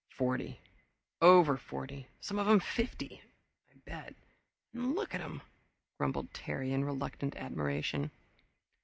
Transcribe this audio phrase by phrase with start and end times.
[0.17, 0.59] "Forty
[1.21, 3.21] over forty some of 'em fifty,
[3.69, 4.15] I bet
[4.73, 5.43] and look at 'em!"
[5.99, 8.09] grumbled Terry in reluctant admiration.